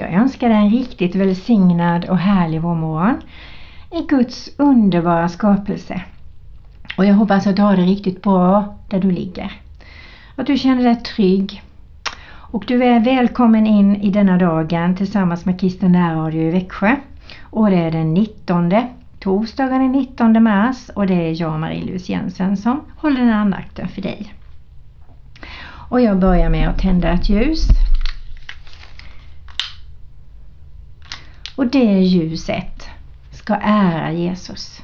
Jag 0.00 0.12
önskar 0.12 0.48
dig 0.48 0.58
en 0.58 0.70
riktigt 0.70 1.14
välsignad 1.14 2.04
och 2.04 2.18
härlig 2.18 2.60
vårmorgon 2.60 3.20
i 3.92 4.02
Guds 4.08 4.50
underbara 4.56 5.28
skapelse. 5.28 6.02
Och 6.96 7.04
jag 7.06 7.14
hoppas 7.14 7.46
att 7.46 7.56
du 7.56 7.62
har 7.62 7.76
det 7.76 7.82
riktigt 7.82 8.22
bra 8.22 8.74
där 8.88 9.00
du 9.00 9.10
ligger. 9.10 9.52
Att 10.36 10.46
du 10.46 10.58
känner 10.58 10.84
dig 10.84 10.96
trygg. 10.96 11.62
Och 12.52 12.64
du 12.66 12.84
är 12.84 13.00
välkommen 13.00 13.66
in 13.66 13.96
i 13.96 14.10
denna 14.10 14.38
dagen 14.38 14.96
tillsammans 14.96 15.44
med 15.44 15.60
Kristen 15.60 15.92
närradio 15.92 16.42
i 16.42 16.50
Växjö. 16.50 16.96
Och 17.42 17.70
det 17.70 17.76
är 17.76 17.90
den 17.90 18.14
19, 18.14 18.72
torsdagen 19.18 19.80
den 19.80 19.92
19 19.92 20.42
mars 20.42 20.90
och 20.94 21.06
det 21.06 21.14
är 21.14 21.40
jag 21.40 21.60
Marie-Louise 21.60 22.12
Jensen 22.12 22.56
som 22.56 22.80
håller 22.96 23.20
den 23.20 23.32
andakten 23.32 23.88
för 23.88 24.02
dig. 24.02 24.34
Och 25.90 26.00
jag 26.00 26.18
börjar 26.18 26.50
med 26.50 26.68
att 26.68 26.78
tända 26.78 27.08
ett 27.08 27.28
ljus 27.28 27.68
Och 31.60 31.66
det 31.66 32.00
ljuset 32.00 32.88
ska 33.30 33.54
ära 33.62 34.12
Jesus. 34.12 34.82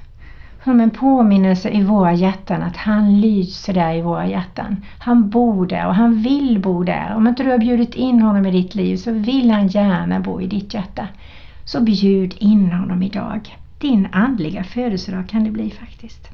Som 0.64 0.80
en 0.80 0.90
påminnelse 0.90 1.70
i 1.70 1.82
våra 1.82 2.12
hjärtan 2.12 2.62
att 2.62 2.76
han 2.76 3.20
lyser 3.20 3.74
där 3.74 3.94
i 3.94 4.00
våra 4.00 4.26
hjärtan. 4.26 4.76
Han 4.98 5.30
bor 5.30 5.66
där 5.66 5.86
och 5.86 5.94
han 5.94 6.22
vill 6.22 6.58
bo 6.58 6.84
där. 6.84 7.14
Om 7.14 7.26
inte 7.26 7.42
du 7.42 7.50
har 7.50 7.58
bjudit 7.58 7.94
in 7.94 8.22
honom 8.22 8.46
i 8.46 8.50
ditt 8.50 8.74
liv 8.74 8.96
så 8.96 9.12
vill 9.12 9.50
han 9.50 9.66
gärna 9.66 10.20
bo 10.20 10.40
i 10.40 10.46
ditt 10.46 10.74
hjärta. 10.74 11.08
Så 11.64 11.80
bjud 11.80 12.34
in 12.38 12.72
honom 12.72 13.02
idag. 13.02 13.56
Din 13.78 14.08
andliga 14.12 14.64
födelsedag 14.64 15.28
kan 15.28 15.44
det 15.44 15.50
bli 15.50 15.70
faktiskt. 15.70 16.28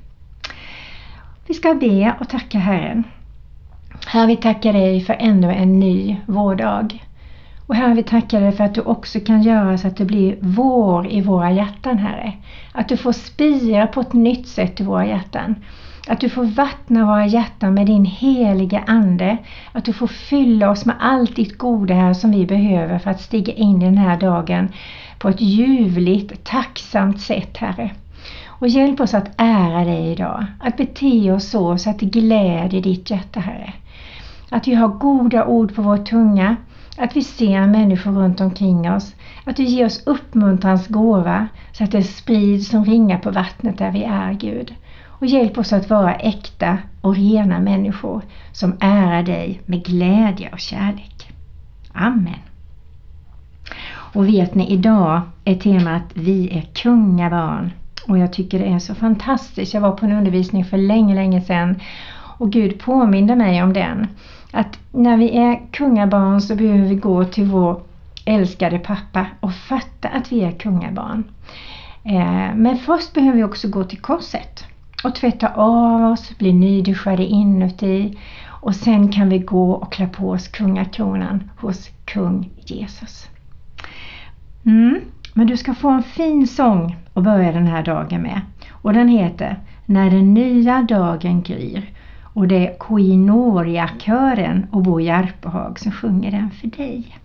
Vi 1.46 1.54
ska 1.54 1.74
be 1.74 2.14
och 2.20 2.28
tacka 2.28 2.58
Herren. 2.58 3.04
Herre, 4.06 4.26
vi 4.26 4.36
tackar 4.36 4.72
dig 4.72 5.00
för 5.00 5.16
ännu 5.18 5.52
en 5.52 5.80
ny 5.80 6.16
vårdag. 6.26 6.98
Och 7.66 7.74
Herre, 7.74 7.94
vi 7.94 8.02
tackar 8.02 8.40
dig 8.40 8.52
för 8.52 8.64
att 8.64 8.74
du 8.74 8.80
också 8.80 9.20
kan 9.20 9.42
göra 9.42 9.78
så 9.78 9.88
att 9.88 9.96
det 9.96 10.04
blir 10.04 10.36
vår 10.40 11.06
i 11.06 11.20
våra 11.20 11.52
hjärtan, 11.52 11.98
Herre. 11.98 12.32
Att 12.72 12.88
du 12.88 12.96
får 12.96 13.12
spira 13.12 13.86
på 13.86 14.00
ett 14.00 14.12
nytt 14.12 14.48
sätt 14.48 14.80
i 14.80 14.84
våra 14.84 15.06
hjärtan. 15.06 15.54
Att 16.08 16.20
du 16.20 16.28
får 16.28 16.44
vattna 16.44 17.06
våra 17.06 17.26
hjärtan 17.26 17.74
med 17.74 17.86
din 17.86 18.04
heliga 18.04 18.84
Ande. 18.86 19.36
Att 19.72 19.84
du 19.84 19.92
får 19.92 20.06
fylla 20.06 20.70
oss 20.70 20.84
med 20.84 20.96
allt 21.00 21.36
ditt 21.36 21.58
goda 21.58 21.94
här 21.94 22.14
som 22.14 22.30
vi 22.30 22.46
behöver 22.46 22.98
för 22.98 23.10
att 23.10 23.20
stiga 23.20 23.52
in 23.52 23.82
i 23.82 23.84
den 23.84 23.98
här 23.98 24.20
dagen 24.20 24.68
på 25.18 25.28
ett 25.28 25.40
ljuvligt, 25.40 26.44
tacksamt 26.44 27.20
sätt, 27.20 27.56
Herre. 27.56 27.90
Och 28.46 28.68
hjälp 28.68 29.00
oss 29.00 29.14
att 29.14 29.30
ära 29.36 29.84
dig 29.84 30.12
idag. 30.12 30.46
Att 30.60 30.76
bete 30.76 31.32
oss 31.32 31.50
så, 31.50 31.78
så 31.78 31.90
att 31.90 31.98
det 31.98 32.06
gläder 32.06 32.80
ditt 32.80 33.10
hjärta, 33.10 33.40
Herre. 33.40 33.72
Att 34.50 34.68
vi 34.68 34.74
har 34.74 34.88
goda 34.88 35.46
ord 35.46 35.74
på 35.74 35.82
vår 35.82 35.96
tunga 35.96 36.56
att 36.96 37.16
vi 37.16 37.24
ser 37.24 37.66
människor 37.66 38.12
runt 38.12 38.40
omkring 38.40 38.90
oss. 38.90 39.14
Att 39.44 39.56
du 39.56 39.62
ger 39.62 39.86
oss 39.86 40.02
uppmuntrans 40.06 40.88
gåva 40.88 41.48
så 41.72 41.84
att 41.84 41.90
det 41.90 42.02
sprids 42.02 42.68
som 42.68 42.84
ringar 42.84 43.18
på 43.18 43.30
vattnet 43.30 43.78
där 43.78 43.90
vi 43.90 44.04
är, 44.04 44.32
Gud. 44.32 44.74
Och 45.06 45.26
hjälp 45.26 45.58
oss 45.58 45.72
att 45.72 45.90
vara 45.90 46.14
äkta 46.14 46.78
och 47.00 47.16
rena 47.16 47.60
människor 47.60 48.22
som 48.52 48.76
ärar 48.80 49.22
dig 49.22 49.60
med 49.66 49.84
glädje 49.84 50.50
och 50.52 50.60
kärlek. 50.60 51.32
Amen. 51.92 52.38
Och 54.14 54.28
vet 54.28 54.54
ni, 54.54 54.70
idag 54.70 55.20
är 55.44 55.54
temat 55.54 56.02
Vi 56.14 56.58
är 56.58 56.62
kungabarn. 56.74 57.70
Och 58.08 58.18
jag 58.18 58.32
tycker 58.32 58.58
det 58.58 58.64
är 58.64 58.78
så 58.78 58.94
fantastiskt. 58.94 59.74
Jag 59.74 59.80
var 59.80 59.92
på 59.92 60.06
en 60.06 60.12
undervisning 60.12 60.64
för 60.64 60.78
länge, 60.78 61.14
länge 61.14 61.40
sedan 61.40 61.80
och 62.42 62.50
Gud 62.50 62.80
påminde 62.80 63.36
mig 63.36 63.62
om 63.62 63.72
den 63.72 64.06
att 64.50 64.78
när 64.92 65.16
vi 65.16 65.36
är 65.36 65.60
kungabarn 65.70 66.40
så 66.40 66.56
behöver 66.56 66.88
vi 66.88 66.94
gå 66.94 67.24
till 67.24 67.44
vår 67.44 67.82
älskade 68.24 68.78
pappa 68.78 69.26
och 69.40 69.54
fatta 69.54 70.08
att 70.08 70.32
vi 70.32 70.40
är 70.44 70.52
kungabarn. 70.52 71.24
Eh, 72.04 72.54
men 72.54 72.76
först 72.76 73.14
behöver 73.14 73.36
vi 73.36 73.44
också 73.44 73.68
gå 73.68 73.84
till 73.84 74.00
korset 74.00 74.64
och 75.04 75.14
tvätta 75.14 75.48
av 75.48 76.12
oss, 76.12 76.38
bli 76.38 76.52
nyduschade 76.52 77.24
inuti 77.24 78.18
och 78.46 78.74
sen 78.74 79.12
kan 79.12 79.28
vi 79.28 79.38
gå 79.38 79.72
och 79.72 79.92
klä 79.92 80.06
på 80.06 80.30
oss 80.30 80.48
kungakronan 80.48 81.50
hos 81.60 81.90
kung 82.04 82.50
Jesus. 82.66 83.28
Mm. 84.66 85.00
Men 85.34 85.46
du 85.46 85.56
ska 85.56 85.74
få 85.74 85.90
en 85.90 86.02
fin 86.02 86.46
sång 86.46 86.96
att 87.14 87.24
börja 87.24 87.52
den 87.52 87.66
här 87.66 87.82
dagen 87.82 88.22
med 88.22 88.40
och 88.70 88.92
den 88.92 89.08
heter 89.08 89.56
När 89.86 90.10
den 90.10 90.34
nya 90.34 90.82
dagen 90.82 91.42
gryr 91.42 91.92
och 92.34 92.48
det 92.48 92.68
är 92.68 92.78
Koinoria-kören 92.78 94.66
och 94.72 94.82
Bo 94.82 95.00
Järpehag 95.00 95.78
som 95.78 95.92
sjunger 95.92 96.30
den 96.30 96.50
för 96.50 96.66
dig. 96.66 97.18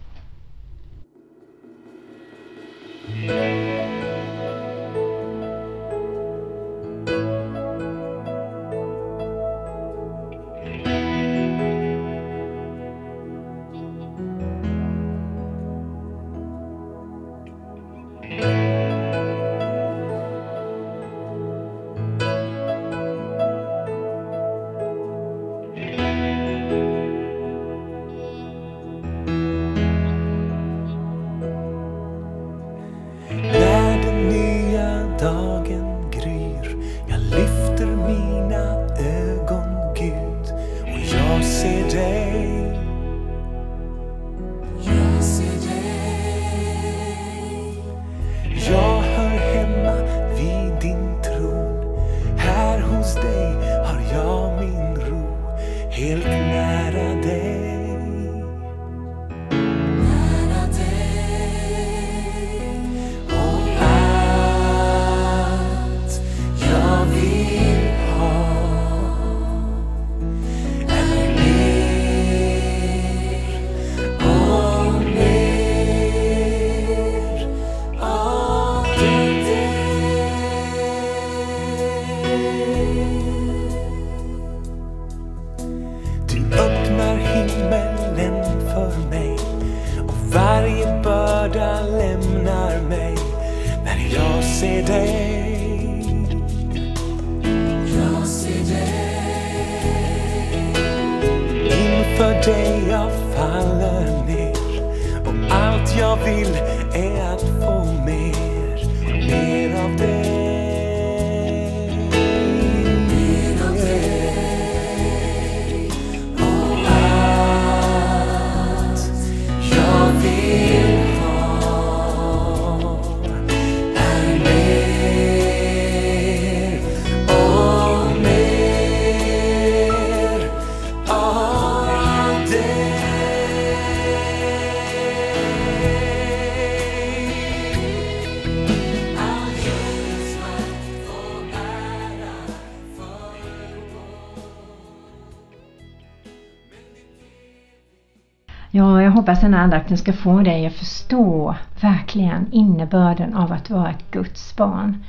Hoppas 149.37 149.41
den 149.41 149.53
här 149.53 149.63
andakten 149.63 149.97
ska 149.97 150.13
få 150.13 150.41
dig 150.41 150.65
att 150.65 150.73
förstå 150.73 151.55
verkligen 151.81 152.47
innebörden 152.51 153.33
av 153.35 153.51
att 153.51 153.69
vara 153.69 153.89
ett 153.89 154.11
Guds 154.11 154.55
barn. 154.55 155.03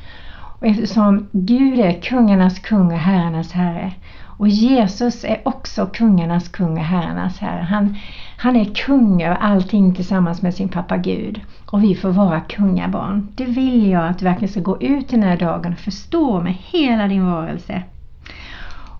Och 0.60 0.66
eftersom 0.66 1.28
Gud 1.32 1.78
är 1.78 2.00
kungarnas 2.00 2.58
kung 2.58 2.92
och 2.92 2.98
herrarnas 2.98 3.52
herre 3.52 3.92
och 4.38 4.48
Jesus 4.48 5.24
är 5.24 5.40
också 5.44 5.86
kungarnas 5.86 6.48
kung 6.48 6.72
och 6.72 6.84
herrarnas 6.84 7.38
herre. 7.38 7.62
Han, 7.62 7.96
han 8.36 8.56
är 8.56 8.64
kung 8.64 9.22
över 9.22 9.36
allting 9.36 9.94
tillsammans 9.94 10.42
med 10.42 10.54
sin 10.54 10.68
pappa 10.68 10.96
Gud. 10.96 11.40
Och 11.70 11.82
vi 11.82 11.94
får 11.94 12.10
vara 12.10 12.40
kungabarn. 12.40 13.28
Det 13.34 13.44
vill 13.44 13.90
jag 13.90 14.08
att 14.08 14.18
du 14.18 14.24
verkligen 14.24 14.52
ska 14.52 14.60
gå 14.60 14.82
ut 14.82 15.08
den 15.08 15.22
här 15.22 15.36
dagen 15.36 15.72
och 15.72 15.78
förstå 15.78 16.40
med 16.40 16.54
hela 16.54 17.08
din 17.08 17.26
varelse. 17.26 17.82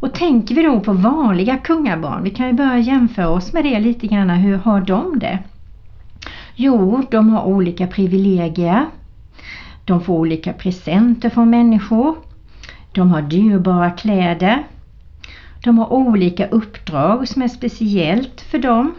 Och 0.01 0.15
tänker 0.15 0.55
vi 0.55 0.63
då 0.63 0.81
på 0.81 0.93
vanliga 0.93 1.57
kungabarn, 1.57 2.23
vi 2.23 2.31
kan 2.31 2.47
ju 2.47 2.53
börja 2.53 2.79
jämföra 2.79 3.29
oss 3.29 3.53
med 3.53 3.65
det 3.65 3.81
lite 3.81 4.07
grann. 4.07 4.31
Hur 4.31 4.57
har 4.57 4.81
de 4.81 5.19
det? 5.19 5.39
Jo, 6.55 7.03
de 7.11 7.31
har 7.31 7.45
olika 7.45 7.87
privilegier. 7.87 8.87
De 9.85 10.01
får 10.01 10.15
olika 10.15 10.53
presenter 10.53 11.31
från 11.31 11.51
människor. 11.51 12.17
De 12.93 13.11
har 13.11 13.23
dyrbara 13.23 13.91
kläder. 13.91 14.65
De 15.65 15.79
har 15.79 15.93
olika 15.93 16.47
uppdrag 16.47 17.29
som 17.29 17.43
är 17.43 17.49
speciellt 17.49 18.41
för 18.41 18.59
dem. 18.59 18.95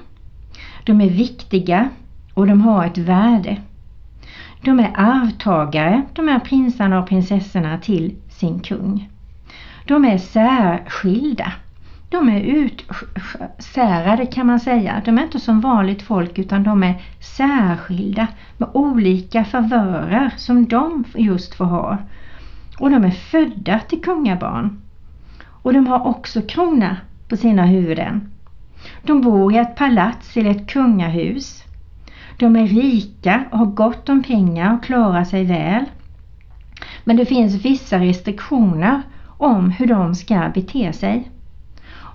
De 0.83 1.01
är 1.01 1.09
viktiga 1.09 1.89
och 2.33 2.47
de 2.47 2.61
har 2.61 2.85
ett 2.85 2.97
värde. 2.97 3.61
De 4.61 4.79
är 4.79 4.91
arvtagare, 4.95 6.01
de 6.13 6.27
här 6.27 6.39
prinsarna 6.39 6.99
och 6.99 7.07
prinsessorna 7.07 7.77
till 7.77 8.15
sin 8.29 8.59
kung. 8.59 9.09
De 9.89 10.05
är 10.05 10.17
särskilda. 10.17 11.53
De 12.09 12.29
är 12.29 12.39
utsärade 12.41 14.25
kan 14.25 14.47
man 14.47 14.59
säga. 14.59 15.01
De 15.05 15.17
är 15.17 15.23
inte 15.23 15.39
som 15.39 15.61
vanligt 15.61 16.01
folk 16.01 16.39
utan 16.39 16.63
de 16.63 16.83
är 16.83 17.01
särskilda 17.19 18.27
med 18.57 18.69
olika 18.73 19.45
favörer 19.45 20.33
som 20.37 20.67
de 20.67 21.03
just 21.15 21.55
får 21.55 21.65
ha. 21.65 21.97
Och 22.79 22.89
de 22.89 23.03
är 23.03 23.11
födda 23.11 23.79
till 23.79 24.01
kungabarn. 24.01 24.81
Och 25.47 25.73
de 25.73 25.87
har 25.87 26.07
också 26.07 26.41
krona 26.41 26.97
på 27.29 27.37
sina 27.37 27.65
huvuden. 27.65 28.31
De 29.03 29.21
bor 29.21 29.53
i 29.53 29.57
ett 29.57 29.75
palats 29.75 30.37
eller 30.37 30.51
ett 30.51 30.69
kungahus. 30.69 31.63
De 32.37 32.55
är 32.55 32.67
rika 32.67 33.43
och 33.51 33.57
har 33.57 33.65
gott 33.65 34.09
om 34.09 34.23
pengar 34.23 34.73
och 34.73 34.83
klarar 34.83 35.23
sig 35.23 35.43
väl. 35.43 35.85
Men 37.03 37.17
det 37.17 37.25
finns 37.25 37.65
vissa 37.65 37.99
restriktioner 37.99 39.01
om 39.39 39.71
hur 39.71 39.87
de 39.87 40.15
ska 40.15 40.51
bete 40.53 40.93
sig. 40.93 41.31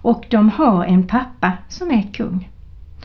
Och 0.03 0.27
de 0.31 0.51
har 0.51 0.85
en 0.85 1.07
pappa 1.07 1.53
som 1.69 1.91
är 1.91 2.03
kung. 2.03 2.49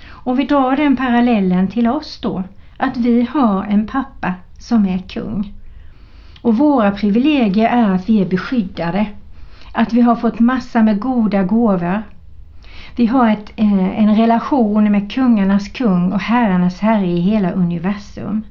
Och 0.07 0.39
vi 0.39 0.45
drar 0.45 0.75
den 0.75 0.95
parallellen 0.95 1.67
till 1.67 1.87
oss 1.87 2.19
då, 2.21 2.43
att 2.77 2.97
vi 2.97 3.27
har 3.31 3.63
en 3.63 3.87
pappa 3.87 4.33
som 4.57 4.85
är 4.85 4.97
kung. 4.97 5.53
Och 6.41 6.57
våra 6.57 6.91
privilegier 6.91 7.69
är 7.69 7.95
att 7.95 8.09
vi 8.09 8.21
är 8.21 8.25
beskyddade. 8.25 9.05
Att 9.73 9.93
vi 9.93 10.01
har 10.01 10.15
fått 10.15 10.39
massa 10.39 10.83
med 10.83 10.99
goda 10.99 11.43
gåvor. 11.43 12.03
Vi 12.95 13.05
har 13.05 13.29
ett, 13.29 13.51
eh, 13.55 13.99
en 13.99 14.15
relation 14.15 14.91
med 14.91 15.11
kungarnas 15.11 15.67
kung 15.69 16.11
och 16.11 16.19
herrarnas 16.19 16.79
herre 16.79 17.07
i 17.07 17.19
hela 17.19 17.51
universum. 17.51 18.43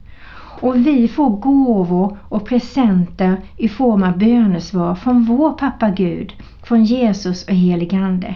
Och 0.60 0.76
vi 0.76 1.08
får 1.08 1.30
gåvor 1.30 2.18
och 2.28 2.46
presenter 2.46 3.36
i 3.56 3.68
form 3.68 4.02
av 4.02 4.18
bönesvar 4.18 4.94
från 4.94 5.24
vår 5.24 5.52
pappa 5.52 5.90
Gud, 5.90 6.32
från 6.62 6.84
Jesus 6.84 7.44
och 7.44 7.54
heligande. 7.54 8.34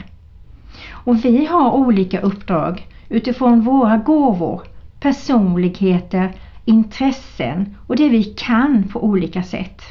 Och 0.91 1.25
vi 1.25 1.47
har 1.47 1.73
olika 1.73 2.21
uppdrag 2.21 2.87
utifrån 3.09 3.61
våra 3.61 3.97
gåvor, 3.97 4.63
personligheter, 5.01 6.33
intressen 6.65 7.77
och 7.87 7.97
det 7.97 8.09
vi 8.09 8.25
kan 8.25 8.89
på 8.89 9.05
olika 9.05 9.43
sätt. 9.43 9.83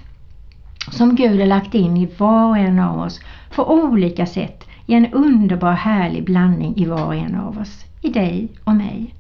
Som 0.92 1.16
Gud 1.16 1.40
har 1.40 1.48
lagt 1.48 1.76
in 1.76 1.98
i 1.98 2.10
var 2.18 2.50
och 2.50 2.58
en 2.58 2.80
av 2.80 3.00
oss 3.00 3.20
på 3.56 3.74
olika 3.74 4.26
sätt 4.26 4.68
i 4.86 4.94
en 4.94 5.14
underbar 5.14 5.72
härlig 5.72 6.26
blandning 6.26 6.78
i 6.78 6.86
var 6.86 7.06
och 7.06 7.16
en 7.16 7.36
av 7.36 7.58
oss, 7.58 7.86
i 8.02 8.10
dig 8.10 8.50
och 8.64 8.76
mig. 8.76 9.16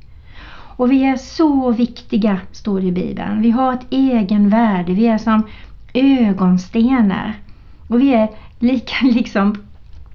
Och 0.81 0.91
vi 0.91 1.03
är 1.03 1.15
så 1.17 1.71
viktiga, 1.71 2.39
står 2.51 2.81
det 2.81 2.87
i 2.87 2.91
Bibeln. 2.91 3.41
Vi 3.41 3.51
har 3.51 3.73
ett 3.73 3.85
egen 3.89 4.49
värde. 4.49 4.93
Vi 4.93 5.07
är 5.07 5.17
som 5.17 5.47
ögonstenar. 5.93 7.33
Och 7.87 8.01
vi 8.01 8.13
är 8.13 8.29
lika 8.59 8.95
liksom 9.05 9.55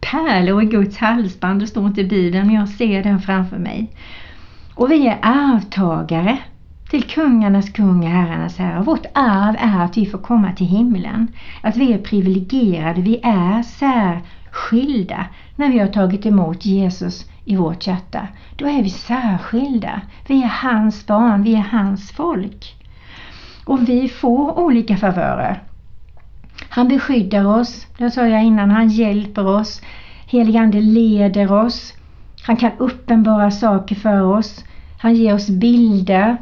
pärlor 0.00 0.62
i 0.62 0.66
Guds 0.66 0.98
halsband. 0.98 1.60
Det 1.60 1.66
står 1.66 1.86
inte 1.86 2.00
i 2.00 2.04
Bibeln, 2.04 2.46
men 2.46 2.56
jag 2.56 2.68
ser 2.68 3.02
den 3.02 3.20
framför 3.20 3.58
mig. 3.58 3.90
Och 4.74 4.90
vi 4.90 5.06
är 5.06 5.18
arvtagare 5.22 6.38
till 6.90 7.02
kungarnas 7.02 7.70
kung 7.70 7.98
och 7.98 8.10
herrarnas 8.10 8.58
herre. 8.58 8.82
Vårt 8.82 9.06
arv 9.14 9.56
är 9.58 9.84
att 9.84 9.96
vi 9.96 10.06
får 10.06 10.19
komma 10.19 10.52
till 10.52 10.66
himlen. 10.66 11.28
Att 11.60 11.76
vi 11.76 11.92
är 11.92 11.98
privilegierade, 11.98 13.02
vi 13.02 13.20
är 13.22 13.62
särskilda 13.62 15.26
när 15.56 15.69
vi 15.69 15.78
har 15.78 15.88
tagit 15.88 16.26
emot 16.26 16.64
Jesus 16.64 17.26
i 17.46 17.56
vårt 17.56 17.87
hjärta. 17.87 18.28
Då 18.56 18.66
är 18.66 18.82
vi 18.82 18.90
särskilda. 18.90 20.00
Vi 20.26 20.43
är 20.43 20.48
hans 20.48 21.06
barn, 21.06 21.43
vi 21.43 21.54
är 21.54 21.66
hans 21.70 22.12
folk. 22.12 22.75
Och 23.64 23.88
vi 23.88 24.08
får 24.08 24.58
olika 24.58 24.96
favörer. 24.96 25.62
Han 26.69 26.88
beskyddar 26.88 27.46
oss, 27.46 27.87
det 27.98 28.10
sa 28.10 28.26
jag 28.26 28.44
innan, 28.44 28.70
han 28.70 28.88
hjälper 28.88 29.46
oss. 29.46 29.82
Heligande 30.26 30.81
leder 30.81 31.52
oss. 31.52 31.93
Han 32.43 32.56
kan 32.56 32.72
uppenbara 32.78 33.50
saker 33.50 33.94
för 33.94 34.22
oss. 34.22 34.64
Han 34.98 35.14
ger 35.14 35.34
oss 35.34 35.48
bilder, 35.48 36.37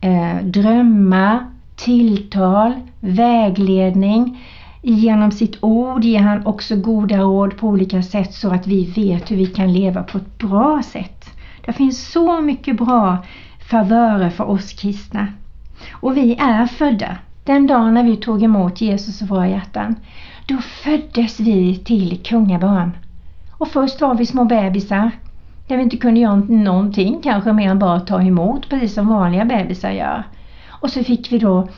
eh, 0.00 0.36
drömmar, 0.42 1.46
tilltal, 1.76 2.72
vägledning. 3.00 4.42
Genom 4.82 5.30
sitt 5.30 5.56
ord 5.60 6.04
ger 6.04 6.20
han 6.20 6.46
också 6.46 6.76
goda 6.76 7.16
råd 7.16 7.56
på 7.56 7.66
olika 7.66 8.02
sätt 8.02 8.34
så 8.34 8.50
att 8.50 8.66
vi 8.66 8.84
vet 8.84 9.30
hur 9.30 9.36
vi 9.36 9.46
kan 9.46 9.72
leva 9.72 10.02
på 10.02 10.18
ett 10.18 10.38
bra 10.38 10.82
sätt. 10.82 11.30
Det 11.66 11.72
finns 11.72 12.12
så 12.12 12.40
mycket 12.40 12.76
bra 12.76 13.18
favörer 13.70 14.30
för 14.30 14.44
oss 14.44 14.72
kristna. 14.72 15.26
Och 15.92 16.16
vi 16.16 16.34
är 16.34 16.66
födda. 16.66 17.16
Den 17.44 17.66
dagen 17.66 17.94
när 17.94 18.04
vi 18.04 18.16
tog 18.16 18.42
emot 18.42 18.80
Jesus 18.80 19.22
i 19.22 19.26
våra 19.26 19.48
hjärtan, 19.48 19.96
då 20.46 20.56
föddes 20.56 21.40
vi 21.40 21.76
till 21.78 22.22
kungabarn. 22.24 22.92
Och 23.52 23.68
först 23.68 24.00
var 24.00 24.14
vi 24.14 24.26
små 24.26 24.44
bebisar 24.44 25.10
där 25.68 25.76
vi 25.76 25.82
inte 25.82 25.96
kunde 25.96 26.20
göra 26.20 26.36
någonting, 26.36 27.20
kanske 27.22 27.52
mer 27.52 27.70
än 27.70 27.78
bara 27.78 28.00
ta 28.00 28.22
emot, 28.22 28.68
precis 28.68 28.94
som 28.94 29.08
vanliga 29.08 29.44
bebisar 29.44 29.90
gör. 29.90 30.22
Och 30.68 30.90
så 30.90 31.04
fick 31.04 31.32
vi 31.32 31.38
då 31.38 31.68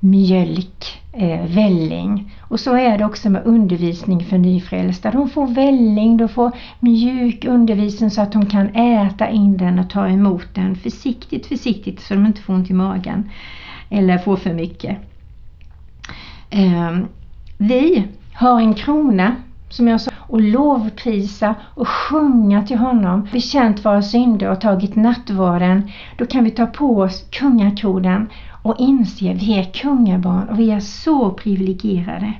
mjölk, 0.00 1.02
eh, 1.12 1.46
välling. 1.46 2.34
Och 2.52 2.60
så 2.60 2.76
är 2.76 2.98
det 2.98 3.04
också 3.04 3.30
med 3.30 3.46
undervisning 3.46 4.24
för 4.24 4.38
nyfrälsta. 4.38 5.10
De 5.10 5.30
får 5.30 5.46
välling, 5.46 6.16
de 6.16 6.28
får 6.28 6.52
mjuk 6.80 7.44
undervisning 7.44 8.10
så 8.10 8.22
att 8.22 8.32
de 8.32 8.46
kan 8.46 8.74
äta 8.74 9.28
in 9.28 9.56
den 9.56 9.78
och 9.78 9.90
ta 9.90 10.08
emot 10.08 10.46
den 10.54 10.76
försiktigt, 10.76 11.46
försiktigt 11.46 12.00
så 12.00 12.14
de 12.14 12.26
inte 12.26 12.40
får 12.40 12.54
ont 12.54 12.70
i 12.70 12.72
magen 12.72 13.30
eller 13.90 14.18
får 14.18 14.36
för 14.36 14.54
mycket. 14.54 14.98
Ehm, 16.50 17.06
vi 17.58 18.08
har 18.32 18.60
en 18.60 18.74
krona 18.74 19.36
som 19.68 19.88
jag 19.88 20.00
sa 20.00 20.11
och 20.32 20.40
lovprisa 20.40 21.54
och 21.74 21.88
sjunga 21.88 22.62
till 22.62 22.78
honom, 22.78 23.28
bekänt 23.32 23.84
våra 23.84 24.02
synder 24.02 24.50
och 24.50 24.60
tagit 24.60 24.96
nattvarden, 24.96 25.90
då 26.16 26.26
kan 26.26 26.44
vi 26.44 26.50
ta 26.50 26.66
på 26.66 26.98
oss 26.98 27.26
kungakronan 27.30 28.28
och 28.62 28.76
inse 28.78 29.30
att 29.30 29.42
vi 29.42 29.58
är 29.58 29.64
kungabarn 29.64 30.48
och 30.48 30.58
vi 30.58 30.70
är 30.70 30.80
så 30.80 31.30
privilegierade. 31.30 32.32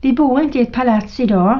Vi 0.00 0.12
bor 0.12 0.40
inte 0.40 0.58
i 0.58 0.62
ett 0.62 0.72
palats 0.72 1.20
idag, 1.20 1.58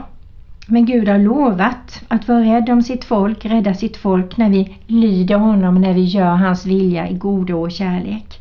men 0.67 0.87
Gud 0.87 1.09
har 1.09 1.19
lovat 1.19 2.03
att 2.09 2.29
vara 2.29 2.41
rädd 2.41 2.71
om 2.71 2.83
sitt 2.83 3.05
folk, 3.05 3.45
rädda 3.45 3.75
sitt 3.75 3.97
folk 3.97 4.37
när 4.37 4.51
vi 4.51 4.77
lyder 4.87 5.37
honom, 5.37 5.81
när 5.81 5.95
vi 5.95 6.05
gör 6.05 6.35
hans 6.37 6.67
vilja 6.67 7.09
i 7.09 7.15
godo 7.15 7.61
och 7.61 7.73
kärlek. 7.73 8.41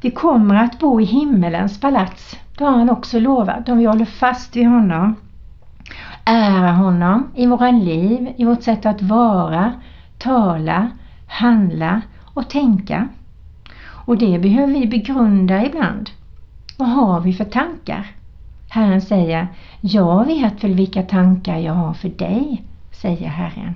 Vi 0.00 0.10
kommer 0.10 0.54
att 0.54 0.78
bo 0.78 1.00
i 1.00 1.04
himmelens 1.04 1.80
palats 1.80 2.36
har 2.62 2.78
han 2.78 2.90
också 2.90 3.18
lovat 3.18 3.68
om 3.68 3.78
vi 3.78 3.84
håller 3.84 4.04
fast 4.04 4.56
vid 4.56 4.66
honom. 4.66 5.14
Ära 6.24 6.72
honom 6.72 7.28
i 7.34 7.46
våra 7.46 7.70
liv, 7.70 8.32
i 8.36 8.44
vårt 8.44 8.62
sätt 8.62 8.86
att 8.86 9.02
vara, 9.02 9.72
tala, 10.18 10.90
handla 11.26 12.02
och 12.34 12.50
tänka. 12.50 13.08
Och 14.04 14.18
det 14.18 14.38
behöver 14.38 14.72
vi 14.72 14.86
begrunda 14.86 15.66
ibland. 15.66 16.10
Vad 16.78 16.88
har 16.88 17.20
vi 17.20 17.32
för 17.32 17.44
tankar? 17.44 18.06
Herren 18.70 19.00
säger, 19.00 19.48
jag 19.80 20.26
vet 20.26 20.64
väl 20.64 20.74
vilka 20.74 21.02
tankar 21.02 21.58
jag 21.58 21.72
har 21.72 21.94
för 21.94 22.08
dig, 22.08 22.62
säger 22.92 23.28
Herren. 23.28 23.74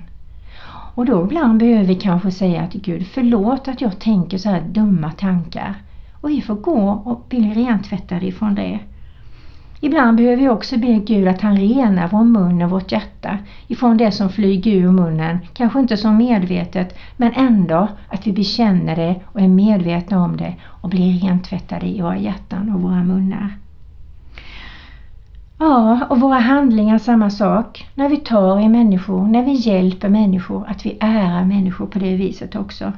Och 0.95 1.05
då 1.05 1.23
ibland 1.23 1.59
behöver 1.59 1.83
vi 1.83 1.95
kanske 1.95 2.31
säga 2.31 2.67
till 2.67 2.81
Gud, 2.81 3.07
förlåt 3.07 3.67
att 3.67 3.81
jag 3.81 3.99
tänker 3.99 4.37
så 4.37 4.49
här 4.49 4.61
dumma 4.61 5.11
tankar. 5.11 5.75
Och 6.21 6.29
vi 6.29 6.41
får 6.41 6.55
gå 6.55 7.01
och 7.05 7.25
bli 7.29 7.53
rentvättade 7.53 8.25
ifrån 8.25 8.55
det. 8.55 8.79
Ibland 9.79 10.17
behöver 10.17 10.37
vi 10.37 10.49
också 10.49 10.77
be 10.77 10.93
Gud 10.93 11.27
att 11.27 11.41
han 11.41 11.57
renar 11.57 12.07
vår 12.07 12.23
mun 12.23 12.61
och 12.61 12.69
vårt 12.69 12.91
hjärta 12.91 13.37
ifrån 13.67 13.97
det 13.97 14.11
som 14.11 14.29
flyger 14.29 14.71
ur 14.71 14.91
munnen, 14.91 15.37
kanske 15.53 15.79
inte 15.79 15.97
så 15.97 16.11
medvetet 16.11 16.97
men 17.17 17.33
ändå 17.33 17.87
att 18.07 18.27
vi 18.27 18.33
bekänner 18.33 18.95
det 18.95 19.15
och 19.25 19.41
är 19.41 19.47
medvetna 19.47 20.23
om 20.23 20.37
det 20.37 20.55
och 20.65 20.89
blir 20.89 21.19
rentvättade 21.19 21.85
i 21.85 22.01
våra 22.01 22.17
hjärtan 22.17 22.75
och 22.75 22.81
våra 22.81 23.03
munnar. 23.03 23.57
Ja, 25.59 25.99
och 26.09 26.19
våra 26.19 26.39
handlingar 26.39 26.97
samma 26.97 27.29
sak. 27.29 27.87
När 27.95 28.09
vi 28.09 28.17
tar 28.17 28.59
i 28.59 28.69
människor, 28.69 29.27
när 29.27 29.43
vi 29.43 29.51
hjälper 29.51 30.09
människor, 30.09 30.65
att 30.67 30.85
vi 30.85 30.97
ärar 30.99 31.45
människor 31.45 31.85
på 31.85 31.99
det 31.99 32.15
viset 32.15 32.55
också. 32.55 32.93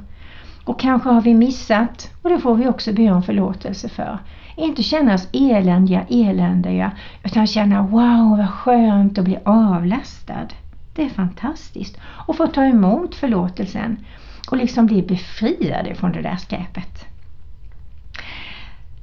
Och 0.64 0.80
kanske 0.80 1.08
har 1.08 1.20
vi 1.20 1.34
missat 1.34 2.10
och 2.22 2.30
det 2.30 2.38
får 2.38 2.54
vi 2.54 2.68
också 2.68 2.92
be 2.92 3.10
om 3.10 3.22
förlåtelse 3.22 3.88
för. 3.88 4.18
Inte 4.56 4.82
känna 4.82 5.14
oss 5.14 5.28
eländiga, 5.32 6.06
eländiga 6.08 6.92
utan 7.24 7.46
känna 7.46 7.82
wow 7.82 8.36
vad 8.38 8.50
skönt 8.50 9.18
att 9.18 9.24
bli 9.24 9.38
avlastad. 9.44 10.48
Det 10.94 11.04
är 11.04 11.08
fantastiskt. 11.08 11.98
Och 12.02 12.36
få 12.36 12.46
ta 12.46 12.64
emot 12.64 13.14
förlåtelsen 13.14 14.04
och 14.50 14.56
liksom 14.56 14.86
bli 14.86 15.02
befriade 15.02 15.94
från 15.94 16.12
det 16.12 16.22
där 16.22 16.36
skräpet. 16.36 17.06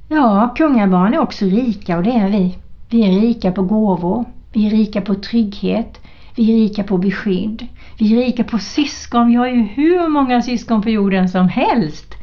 Ja, 0.08 0.54
kungabarn 0.56 1.14
är 1.14 1.18
också 1.18 1.44
rika 1.44 1.96
och 1.96 2.02
det 2.02 2.12
är 2.12 2.28
vi. 2.28 2.58
Vi 2.90 3.02
är 3.02 3.20
rika 3.20 3.52
på 3.52 3.62
gåvor, 3.62 4.24
vi 4.52 4.66
är 4.66 4.70
rika 4.70 5.00
på 5.00 5.14
trygghet, 5.14 6.00
vi 6.38 6.52
är 6.52 6.56
rika 6.56 6.84
på 6.84 6.98
beskydd, 6.98 7.66
vi 7.98 8.12
är 8.12 8.16
rika 8.16 8.44
på 8.44 8.58
syskon. 8.58 9.28
Vi 9.28 9.34
har 9.34 9.46
ju 9.46 9.62
hur 9.62 10.08
många 10.08 10.42
syskon 10.42 10.82
på 10.82 10.90
jorden 10.90 11.28
som 11.28 11.48
helst. 11.48 12.14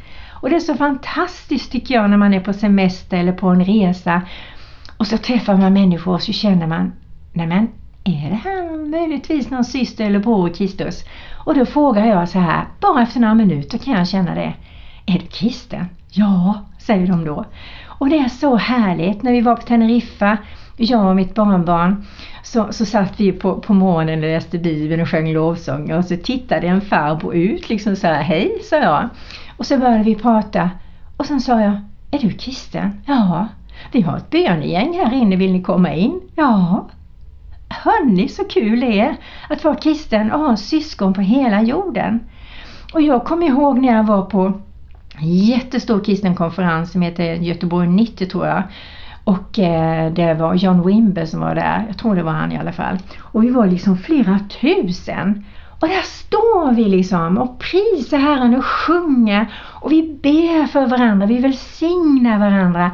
Och 0.42 0.50
det 0.50 0.56
är 0.56 0.60
så 0.60 0.76
fantastiskt 0.76 1.72
tycker 1.72 1.96
jag 1.96 2.10
när 2.10 2.18
man 2.18 2.34
är 2.34 2.40
på 2.40 2.54
semester 2.54 3.18
eller 3.18 3.32
på 3.32 3.48
en 3.48 3.66
resa 3.66 4.22
och 4.98 5.08
så 5.08 5.18
träffar 5.18 5.58
man 5.58 5.74
människor 5.74 6.14
och 6.14 6.22
så 6.22 6.34
känner 6.34 6.68
man, 6.68 6.94
nej 7.34 7.48
men 7.48 7.68
är 8.04 8.30
det 8.30 8.36
här 8.36 8.90
möjligtvis 8.90 9.50
någon 9.50 9.64
syster 9.64 10.06
eller 10.06 10.20
bror 10.20 10.50
i 10.50 10.54
Kristus? 10.54 11.04
Och 11.46 11.56
då 11.56 11.66
frågar 11.66 12.06
jag 12.06 12.30
så 12.30 12.40
här, 12.40 12.66
bara 12.82 13.04
efter 13.04 13.20
några 13.20 13.34
minuter 13.34 13.78
kan 13.78 13.94
jag 13.94 14.08
känna 14.08 14.36
det. 14.36 14.54
Är 15.06 15.20
du 15.20 15.26
kristen? 15.26 15.86
Ja, 16.12 16.66
säger 16.80 17.08
de 17.08 17.26
då. 17.26 17.46
Och 17.88 18.10
det 18.10 18.18
är 18.18 18.30
så 18.30 18.56
härligt. 18.56 19.24
När 19.24 19.32
vi 19.32 19.42
var 19.42 19.56
på 19.56 19.62
Teneriffa, 19.62 20.38
jag 20.78 21.10
och 21.10 21.16
mitt 21.16 21.36
barnbarn, 21.36 22.06
så, 22.44 22.68
så 22.72 22.86
satt 22.86 23.20
vi 23.20 23.32
på, 23.32 23.60
på 23.60 23.74
morgonen 23.74 24.20
och 24.20 24.30
läste 24.30 24.58
Bibeln 24.58 25.02
och 25.02 25.10
sjöng 25.10 25.34
lovsånger 25.34 25.98
och 25.98 26.06
så 26.06 26.18
tittade 26.18 26.68
en 26.68 26.82
farbror 26.82 27.36
ut 27.36 27.70
liksom 27.70 27.96
så 27.96 28.08
här, 28.08 28.22
hej, 28.22 28.60
sa 28.64 28.76
jag. 28.76 29.10
Och 29.58 29.66
så 29.66 29.78
började 29.78 30.04
vi 30.04 30.16
prata 30.16 30.70
och 31.18 31.26
sen 31.26 31.42
sa 31.42 31.62
jag, 31.62 31.82
är 32.12 32.20
du 32.20 32.32
kristen? 32.32 33.02
Ja. 33.06 33.48
Vi 33.92 34.02
har 34.02 34.18
ett 34.18 34.30
bönegäng 34.30 34.94
här 34.94 35.14
inne, 35.14 35.36
vill 35.36 35.52
ni 35.52 35.62
komma 35.62 35.94
in? 35.94 36.22
Ja. 36.36 36.88
Hörni, 37.70 38.28
så 38.28 38.44
kul 38.44 38.80
det 38.80 39.00
är 39.00 39.16
att 39.50 39.64
vara 39.64 39.76
kristen 39.76 40.32
och 40.32 40.40
ha 40.40 40.58
syskon 40.58 41.14
på 41.14 41.22
hela 41.22 41.62
jorden. 41.62 42.20
Och 42.94 43.02
jag 43.02 43.26
kommer 43.26 43.48
ihåg 43.48 43.80
när 43.80 43.94
jag 43.96 44.04
var 44.04 44.22
på 44.22 44.62
en 45.18 45.30
jättestor 45.30 46.04
kristen 46.04 46.36
konferens 46.36 46.92
som 46.92 47.02
heter 47.02 47.24
Göteborg 47.24 47.88
90 47.88 48.26
tror 48.26 48.48
jag. 48.48 48.64
Och 49.26 49.60
eh, 49.60 50.14
det 50.14 50.34
var 50.34 50.54
John 50.54 50.88
Wimber 50.88 51.26
som 51.26 51.40
var 51.40 51.56
där, 51.56 51.86
jag 51.88 51.98
tror 51.98 52.16
det 52.16 52.24
var 52.24 52.32
han 52.32 52.52
i 52.52 52.58
alla 52.58 52.74
fall. 52.74 52.98
Och 53.20 53.44
vi 53.44 53.50
var 53.50 53.68
liksom 53.68 53.98
flera 53.98 54.40
tusen. 54.62 55.46
Och 55.80 55.88
där 55.88 56.02
står 56.02 56.72
vi 56.72 56.84
liksom 56.84 57.38
och 57.38 57.60
prisar 57.60 58.18
Herren 58.18 58.56
och 58.56 58.66
sjunger 58.66 59.54
och 59.82 59.92
vi 59.92 60.20
ber 60.24 60.68
för 60.68 60.88
varandra, 60.88 61.26
vi 61.26 61.40
välsignar 61.40 62.40
varandra. 62.40 62.92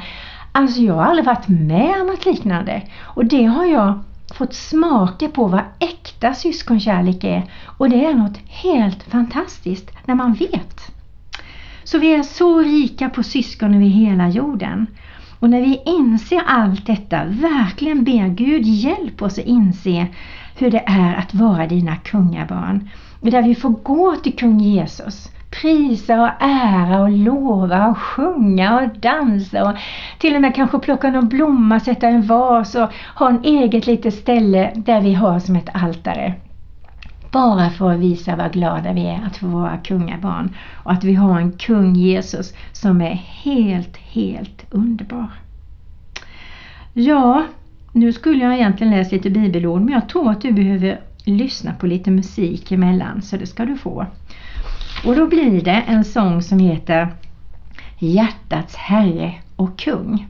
Alltså 0.52 0.82
jag 0.82 0.94
har 0.94 1.04
aldrig 1.04 1.26
varit 1.26 1.48
med 1.48 2.02
om 2.02 2.08
något 2.08 2.26
liknande 2.26 2.82
och 3.02 3.26
det 3.26 3.46
har 3.46 3.66
jag 3.66 4.00
fått 4.34 4.54
smaka 4.54 5.28
på 5.28 5.48
vad 5.48 5.62
äkta 5.80 6.34
syskonkärlek 6.34 7.24
är 7.24 7.44
och 7.66 7.90
det 7.90 8.06
är 8.06 8.14
något 8.14 8.38
helt 8.48 9.04
fantastiskt 9.04 9.92
när 10.06 10.16
man 10.16 10.34
vet. 10.34 10.92
Så 11.84 11.98
vi 11.98 12.14
är 12.14 12.24
så 12.24 12.60
rika 12.60 13.10
på 13.10 13.24
syskon 13.24 13.74
över 13.74 13.86
hela 13.86 14.30
jorden. 14.30 14.88
Och 15.42 15.50
när 15.50 15.62
vi 15.62 15.82
inser 15.86 16.42
allt 16.46 16.86
detta, 16.86 17.26
verkligen 17.26 18.04
ber 18.04 18.28
Gud 18.28 18.66
hjälp 18.66 19.22
oss 19.22 19.40
att 19.40 19.46
inse 19.46 20.08
hur 20.58 20.72
det 20.72 20.84
är 20.86 21.16
att 21.16 21.34
vara 21.34 21.68
dina 21.68 21.96
kungabarn. 21.96 22.90
Där 23.22 23.42
vi 23.42 23.56
får 23.56 23.70
gå 23.70 24.16
till 24.16 24.36
kung 24.36 24.60
Jesus, 24.60 25.32
prisa 25.62 26.22
och 26.22 26.30
ära 26.40 27.02
och 27.02 27.12
lova 27.12 27.88
och 27.88 27.98
sjunga 27.98 28.80
och 28.80 29.00
dansa 29.00 29.70
och 29.70 29.78
till 30.20 30.36
och 30.36 30.42
med 30.42 30.56
kanske 30.56 30.80
plocka 30.80 31.10
någon 31.10 31.30
blomma, 31.30 31.80
sätta 31.80 32.08
en 32.08 32.22
vas 32.22 32.76
och 32.76 32.90
ha 33.16 33.30
en 33.30 33.44
eget 33.44 33.88
litet 33.88 34.14
ställe 34.14 34.72
där 34.76 35.02
vi 35.02 35.14
har 35.14 35.40
som 35.40 35.56
ett 35.56 35.70
altare. 35.74 36.34
Bara 37.32 37.70
för 37.70 37.92
att 37.92 38.00
visa 38.00 38.36
vad 38.36 38.54
glada 38.54 38.94
vi 38.94 39.06
är 39.06 39.22
att 39.26 39.38
få 39.38 39.48
vara 39.48 39.78
kungabarn 39.78 40.56
och 40.74 40.92
att 40.92 41.04
vi 41.04 41.14
har 41.14 41.40
en 41.40 41.52
kung 41.52 41.96
Jesus 41.96 42.54
som 42.72 43.02
är 43.02 43.14
helt, 43.44 43.98
helt 43.98 44.66
underbar. 44.70 45.28
Ja, 46.94 47.46
nu 47.92 48.14
skulle 48.14 48.44
jag 48.44 48.54
egentligen 48.54 48.94
läsa 48.94 49.16
lite 49.16 49.30
bibelord 49.30 49.82
men 49.82 49.94
jag 49.94 50.10
tror 50.10 50.32
att 50.32 50.42
du 50.42 50.52
behöver 50.52 51.00
lyssna 51.24 51.74
på 51.74 51.88
lite 51.88 52.12
musik 52.12 52.72
emellan 52.72 53.22
så 53.22 53.38
det 53.38 53.48
ska 53.48 53.66
du 53.66 53.78
få. 53.78 54.06
Och 55.06 55.16
då 55.16 55.28
blir 55.28 55.62
det 55.62 55.84
en 55.88 56.06
sång 56.06 56.42
som 56.42 56.60
heter 56.60 57.08
Hjärtats 57.98 58.76
Herre 58.76 59.34
och 59.56 59.80
Kung. 59.80 60.28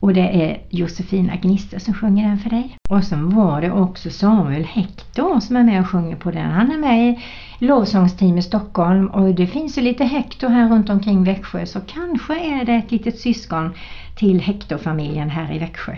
Och 0.00 0.14
det 0.14 0.44
är 0.44 0.60
Josefina 0.70 1.36
Gnista 1.36 1.78
som 1.78 1.94
sjunger 1.94 2.28
den 2.28 2.38
för 2.38 2.50
dig. 2.50 2.76
Och 2.88 3.04
sen 3.04 3.30
var 3.30 3.60
det 3.60 3.70
också 3.70 4.10
Samuel 4.10 4.64
Hector 4.64 5.40
som 5.40 5.56
är 5.56 5.64
med 5.64 5.80
och 5.80 5.88
sjunger 5.88 6.16
på 6.16 6.30
den. 6.30 6.50
Han 6.50 6.70
är 6.70 6.78
med 6.78 7.08
i 7.08 7.18
lovsångsteam 7.58 8.38
i 8.38 8.42
Stockholm 8.42 9.06
och 9.06 9.34
det 9.34 9.46
finns 9.46 9.78
ju 9.78 9.82
lite 9.82 10.04
Hector 10.04 10.48
här 10.48 10.68
runt 10.68 10.90
omkring 10.90 11.24
Växjö 11.24 11.66
så 11.66 11.80
kanske 11.80 12.60
är 12.60 12.64
det 12.64 12.74
ett 12.74 12.90
litet 12.90 13.18
syskon 13.18 13.70
till 14.16 14.40
Hector-familjen 14.40 15.30
här 15.30 15.52
i 15.54 15.58
Växjö. 15.58 15.96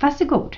Varsågod! 0.00 0.56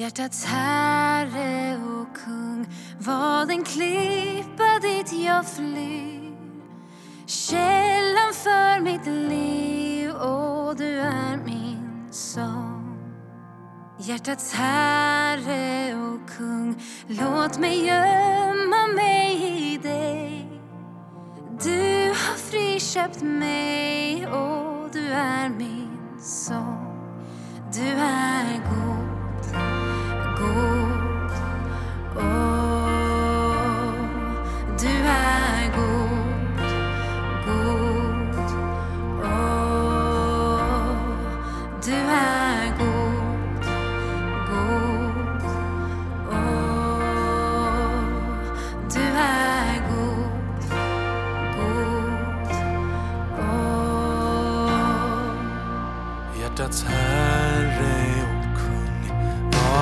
Hjärtats 0.00 0.44
herre 0.44 1.76
och 1.76 2.16
kung 2.24 2.66
var 2.98 3.46
den 3.46 3.64
klippa 3.64 4.78
dit 4.82 5.12
jag 5.12 5.46
flyr. 5.46 6.36
Källan 7.26 8.32
för 8.32 8.80
mitt 8.80 9.06
liv 9.06 10.10
och 10.10 10.76
du 10.76 11.00
är 11.00 11.36
min 11.44 12.08
sång 12.10 12.98
Hjärtats 13.98 14.52
herre 14.52 15.94
och 15.94 16.30
kung 16.36 16.82
låt 17.06 17.58
mig 17.58 17.86
gömma 17.86 18.86
mig 18.96 19.42
i 19.72 19.78
dig. 19.78 20.50
Du 21.62 22.08
har 22.08 22.36
friköpt 22.36 23.22
mig 23.22 24.26
och 24.26 24.90
du 24.92 25.08
är 25.12 25.48
min 25.48 26.20
sång 26.20 26.86
Du 27.72 27.88
är 27.88 28.56
god. 28.56 29.19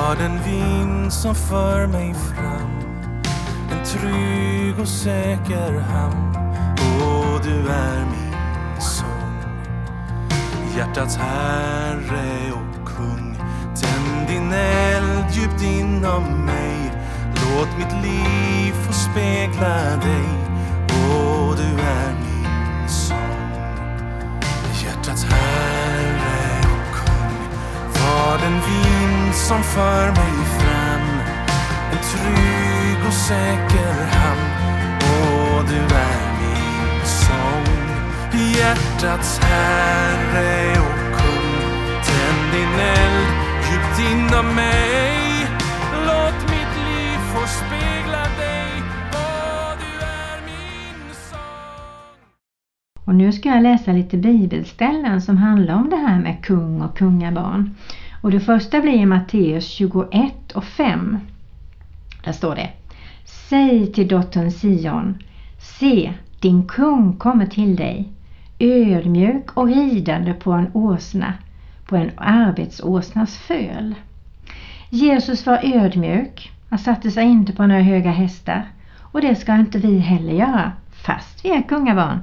Var 0.09 0.15
den 0.15 0.39
vind 0.43 1.13
som 1.13 1.35
för 1.35 1.87
mig 1.87 2.13
fram. 2.13 2.79
En 3.71 3.85
trygg 3.85 4.79
och 4.79 4.87
säker 4.87 5.79
hamn. 5.79 6.35
Och 7.01 7.41
du 7.43 7.69
är 7.69 8.05
min 8.05 8.81
sång 8.81 9.43
Hjärtats 10.77 11.17
herre 11.17 12.51
och 12.51 12.87
kung. 12.87 13.35
Tänd 13.81 14.27
din 14.27 14.53
eld 14.53 15.25
djupt 15.31 15.63
inom 15.63 16.45
mig. 16.45 16.91
Låt 17.33 17.77
mitt 17.77 18.03
liv 18.03 18.73
få 18.73 18.93
spegla 18.93 19.95
dig. 19.95 20.29
Och 20.87 21.55
du 21.55 21.81
är 21.81 22.13
min 22.13 22.89
sång 22.89 23.51
Hjärtats 24.83 25.23
herre 25.23 26.59
och 26.63 26.95
kung. 26.95 27.37
Var 27.93 28.37
den 28.37 28.53
vind 28.53 28.98
hand 29.29 29.35
som 29.35 29.63
för 29.63 30.05
mig 30.07 30.45
fram. 30.59 31.07
En 31.91 31.97
trygg 31.97 33.07
och 33.07 33.13
säker 33.13 34.05
hamn. 34.15 34.49
Och 34.99 35.69
du 35.69 35.95
är 35.95 36.21
min 36.39 37.05
sång 37.05 37.69
Hjärtats 38.57 39.39
herre 39.39 40.71
och 40.71 41.17
kung. 41.17 42.01
Tänd 42.03 42.53
din 42.53 42.79
eld 42.79 43.27
djupt 43.71 44.11
inom 44.11 44.55
mig. 44.55 45.47
Låt 46.05 46.41
mitt 46.49 46.75
liv 46.87 47.17
få 47.33 47.47
spegla 47.47 48.23
dig. 48.37 48.83
Åh, 49.13 49.71
du 49.79 50.05
är 50.05 50.41
min 50.45 51.13
sång 51.29 53.05
Och 53.05 53.15
nu 53.15 53.31
ska 53.31 53.49
jag 53.49 53.63
läsa 53.63 53.91
lite 53.91 54.17
bibelställen 54.17 55.21
som 55.21 55.37
handlar 55.37 55.75
om 55.75 55.89
det 55.89 55.97
här 55.97 56.19
med 56.19 56.45
kung 56.45 56.81
och 56.81 56.97
kungabarn. 56.97 57.75
Och 58.21 58.31
det 58.31 58.39
första 58.39 58.81
blir 58.81 58.93
i 58.93 59.05
Matteus 59.05 59.67
21 59.67 60.51
och 60.53 60.63
5. 60.63 61.17
Där 62.23 62.31
står 62.31 62.55
det 62.55 62.69
Säg 63.25 63.91
till 63.91 64.07
dottern 64.07 64.51
Sion 64.51 65.23
Se, 65.59 66.13
din 66.39 66.67
kung 66.67 67.13
kommer 67.13 67.45
till 67.45 67.75
dig 67.75 68.09
ödmjuk 68.59 69.57
och 69.57 69.67
ridande 69.67 70.33
på 70.33 70.51
en 70.51 70.71
åsna, 70.73 71.33
på 71.85 71.95
en 71.95 72.11
arbetsåsnas 72.17 73.37
föl. 73.37 73.95
Jesus 74.89 75.45
var 75.45 75.59
ödmjuk, 75.63 76.51
han 76.69 76.79
satte 76.79 77.11
sig 77.11 77.25
inte 77.25 77.53
på 77.53 77.67
några 77.67 77.81
höga 77.81 78.11
hästar 78.11 78.67
och 78.97 79.21
det 79.21 79.35
ska 79.35 79.55
inte 79.55 79.77
vi 79.77 79.97
heller 79.97 80.33
göra, 80.33 80.71
fast 80.91 81.45
vi 81.45 81.49
är 81.49 81.61
kungabarn 81.61 82.19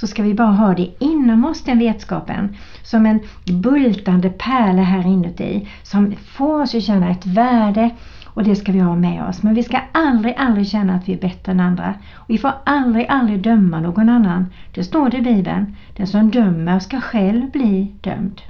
så 0.00 0.06
ska 0.06 0.22
vi 0.22 0.34
bara 0.34 0.52
ha 0.52 0.74
det 0.74 0.90
inom 0.98 1.44
oss 1.44 1.62
den 1.62 1.78
vetskapen 1.78 2.56
som 2.82 3.06
en 3.06 3.20
bultande 3.44 4.30
pärla 4.30 4.82
här 4.82 5.06
inuti 5.06 5.68
som 5.82 6.14
får 6.16 6.62
oss 6.62 6.74
att 6.74 6.82
känna 6.82 7.10
ett 7.10 7.26
värde 7.26 7.90
och 8.24 8.44
det 8.44 8.56
ska 8.56 8.72
vi 8.72 8.78
ha 8.78 8.96
med 8.96 9.24
oss. 9.24 9.42
Men 9.42 9.54
vi 9.54 9.62
ska 9.62 9.80
aldrig, 9.92 10.34
aldrig 10.38 10.68
känna 10.68 10.94
att 10.94 11.08
vi 11.08 11.12
är 11.12 11.20
bättre 11.20 11.52
än 11.52 11.60
andra. 11.60 11.94
Och 12.14 12.30
vi 12.30 12.38
får 12.38 12.52
aldrig, 12.64 13.06
aldrig 13.08 13.42
döma 13.42 13.80
någon 13.80 14.08
annan. 14.08 14.46
Det 14.74 14.84
står 14.84 15.10
det 15.10 15.16
i 15.16 15.22
Bibeln. 15.22 15.76
Den 15.96 16.06
som 16.06 16.30
dömer 16.30 16.78
ska 16.78 17.00
själv 17.00 17.50
bli 17.50 17.92
dömd. 18.00 18.40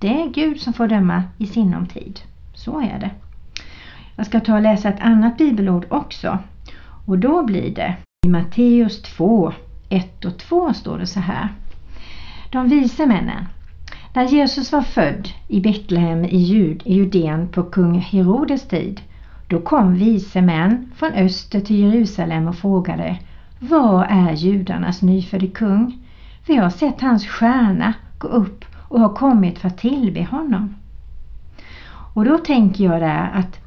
Det 0.00 0.22
är 0.22 0.28
Gud 0.28 0.60
som 0.60 0.72
får 0.72 0.88
döma 0.88 1.22
i 1.38 1.46
sinom 1.46 1.86
tid. 1.86 2.20
Så 2.54 2.80
är 2.80 2.98
det. 3.00 3.10
Jag 4.16 4.26
ska 4.26 4.40
ta 4.40 4.54
och 4.54 4.62
läsa 4.62 4.88
ett 4.88 5.00
annat 5.00 5.38
bibelord 5.38 5.86
också. 5.88 6.38
Och 7.06 7.18
då 7.18 7.42
blir 7.42 7.74
det 7.74 7.96
i 8.26 8.28
Matteus 8.28 9.02
2, 9.02 9.52
1 9.90 10.24
och 10.24 10.38
2 10.38 10.74
står 10.74 10.98
det 10.98 11.06
så 11.06 11.20
här. 11.20 11.48
De 12.50 12.68
vise 12.68 13.06
männen. 13.06 13.46
När 14.12 14.24
Jesus 14.24 14.72
var 14.72 14.82
född 14.82 15.28
i 15.48 15.60
Betlehem 15.60 16.24
i, 16.24 16.36
Jud, 16.36 16.82
Judeen 16.86 17.48
på 17.48 17.62
kung 17.62 17.98
Herodes 17.98 18.68
tid, 18.68 19.00
då 19.48 19.60
kom 19.60 19.94
vise 19.94 20.42
män 20.42 20.92
från 20.96 21.12
öster 21.12 21.60
till 21.60 21.78
Jerusalem 21.78 22.48
och 22.48 22.56
frågade 22.56 23.18
Var 23.58 24.04
är 24.04 24.32
judarnas 24.32 25.02
nyfödde 25.02 25.46
kung? 25.46 25.98
Vi 26.46 26.56
har 26.56 26.70
sett 26.70 27.00
hans 27.00 27.26
stjärna 27.26 27.94
gå 28.18 28.28
upp 28.28 28.64
och 28.74 29.00
har 29.00 29.14
kommit 29.14 29.58
för 29.58 29.68
att 29.68 29.78
tillbe 29.78 30.24
honom. 30.24 30.74
Och 32.14 32.24
då 32.24 32.38
tänker 32.38 32.84
jag 32.84 33.00
där 33.00 33.30
att 33.34 33.58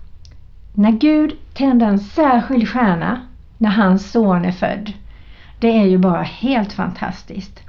när 0.74 0.92
Gud 0.92 1.34
tände 1.54 1.86
en 1.86 2.00
särskild 2.00 2.70
stjärna 2.70 3.22
när 3.58 3.70
hans 3.70 4.12
son 4.12 4.46
är 4.46 4.52
född, 4.52 4.94
det 5.64 5.78
är 5.78 5.86
ju 5.86 5.98
bara 5.98 6.22
helt 6.22 6.74
fantastiskt. 6.74 7.60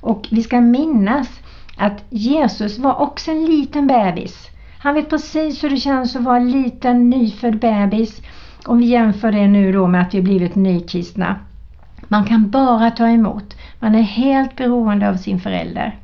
Och 0.00 0.28
vi 0.30 0.42
ska 0.42 0.60
minnas 0.60 1.40
att 1.76 2.04
Jesus 2.10 2.78
var 2.78 3.00
också 3.00 3.30
en 3.30 3.44
liten 3.44 3.86
bebis. 3.86 4.50
Han 4.78 4.94
vet 4.94 5.10
precis 5.10 5.64
hur 5.64 5.70
det 5.70 5.76
känns 5.76 6.16
att 6.16 6.22
vara 6.22 6.36
en 6.36 6.50
liten 6.50 7.10
nyfödd 7.10 7.58
bebis. 7.58 8.22
Om 8.66 8.78
vi 8.78 8.86
jämför 8.86 9.32
det 9.32 9.48
nu 9.48 9.72
då 9.72 9.86
med 9.86 10.02
att 10.02 10.14
vi 10.14 10.22
blivit 10.22 10.54
nykristna. 10.54 11.36
Man 12.08 12.24
kan 12.24 12.50
bara 12.50 12.90
ta 12.90 13.08
emot. 13.08 13.56
Man 13.78 13.94
är 13.94 14.02
helt 14.02 14.56
beroende 14.56 15.08
av 15.08 15.14
sin 15.14 15.40
förälder. 15.40 15.98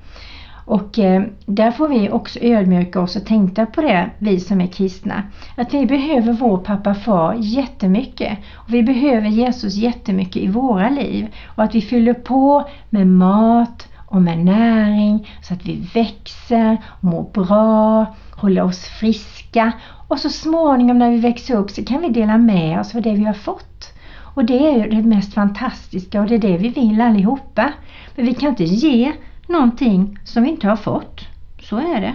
Och 0.67 0.99
eh, 0.99 1.23
där 1.47 1.71
får 1.71 1.89
vi 1.89 2.11
också 2.11 2.39
ödmjuka 2.43 3.01
oss 3.01 3.17
och 3.17 3.25
tänka 3.25 3.67
på 3.67 3.81
det, 3.81 4.11
vi 4.19 4.41
som 4.41 4.61
är 4.61 4.67
kristna. 4.67 5.23
Att 5.57 5.75
vi 5.75 5.87
behöver 5.87 6.33
vår 6.33 6.59
pappa 6.59 6.95
far 6.95 7.35
jättemycket. 7.39 8.39
Och 8.55 8.75
vi 8.75 8.83
behöver 8.83 9.29
Jesus 9.29 9.75
jättemycket 9.75 10.43
i 10.43 10.47
våra 10.47 10.91
liv. 10.91 11.27
Och 11.57 11.65
att 11.65 11.75
vi 11.75 11.81
fyller 11.81 12.15
på 12.15 12.69
med 12.91 13.07
mat 13.07 13.89
och 14.07 14.23
med 14.23 14.39
näring 14.39 15.29
så 15.43 15.55
att 15.55 15.67
vi 15.67 15.89
växer, 15.95 16.77
mår 17.01 17.31
bra, 17.33 18.07
håller 18.31 18.63
oss 18.63 18.85
friska. 18.85 19.73
Och 20.09 20.19
så 20.19 20.31
småningom 20.31 20.99
när 20.99 21.11
vi 21.11 21.19
växer 21.19 21.57
upp 21.57 21.71
så 21.71 21.85
kan 21.85 22.01
vi 22.01 22.09
dela 22.09 22.39
med 22.39 22.81
oss 22.81 22.95
av 22.95 23.03
det 23.03 23.15
vi 23.15 23.25
har 23.25 23.35
fått. 23.35 23.93
Och 24.35 24.45
det 24.45 24.69
är 24.69 24.77
ju 24.77 24.91
det 24.91 25.09
mest 25.09 25.35
fantastiska 25.35 26.21
och 26.21 26.27
det 26.27 26.35
är 26.35 26.39
det 26.39 26.57
vi 26.57 26.69
vill 26.69 27.01
allihopa. 27.01 27.73
Men 28.17 28.27
vi 28.27 28.35
kan 28.35 28.49
inte 28.49 28.65
ge 28.65 29.13
någonting 29.49 30.19
som 30.25 30.43
vi 30.43 30.49
inte 30.49 30.69
har 30.69 30.77
fått. 30.77 31.29
Så 31.61 31.77
är 31.77 32.01
det. 32.01 32.15